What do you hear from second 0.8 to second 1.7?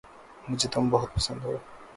بہت پسند ہو